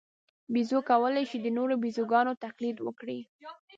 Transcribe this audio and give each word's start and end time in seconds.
بیزو 0.53 0.79
کولای 0.89 1.23
شي 1.29 1.37
د 1.41 1.47
نورو 1.57 1.75
بیزوګانو 1.83 2.33
تقلید 2.45 2.77
وکړي. 2.81 3.19